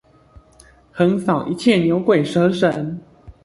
[0.95, 2.99] 橫掃一切牛鬼蛇神！